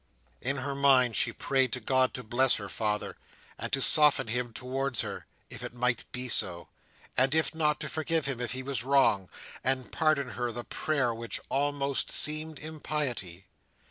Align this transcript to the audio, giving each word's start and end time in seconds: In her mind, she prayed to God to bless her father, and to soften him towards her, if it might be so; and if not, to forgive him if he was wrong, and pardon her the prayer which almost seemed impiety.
In 0.41 0.57
her 0.57 0.73
mind, 0.73 1.15
she 1.15 1.31
prayed 1.31 1.71
to 1.73 1.79
God 1.79 2.15
to 2.15 2.23
bless 2.23 2.55
her 2.55 2.69
father, 2.69 3.17
and 3.59 3.71
to 3.71 3.83
soften 3.83 4.25
him 4.25 4.51
towards 4.51 5.01
her, 5.01 5.27
if 5.51 5.61
it 5.63 5.75
might 5.75 6.11
be 6.11 6.27
so; 6.27 6.69
and 7.15 7.35
if 7.35 7.53
not, 7.53 7.79
to 7.81 7.87
forgive 7.87 8.25
him 8.25 8.41
if 8.41 8.53
he 8.53 8.63
was 8.63 8.83
wrong, 8.83 9.29
and 9.63 9.91
pardon 9.91 10.29
her 10.29 10.51
the 10.51 10.63
prayer 10.63 11.13
which 11.13 11.39
almost 11.49 12.09
seemed 12.09 12.57
impiety. 12.57 13.45